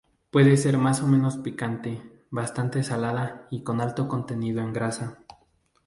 Puede 0.31 0.57
ser 0.57 0.79
más 0.79 1.03
o 1.03 1.07
menos 1.07 1.37
picante, 1.37 2.01
bastante 2.31 2.81
salada 2.81 3.45
y 3.51 3.61
con 3.63 3.81
alto 3.81 4.07
contenido 4.07 4.59
en 4.61 4.73
grasa. 4.73 5.19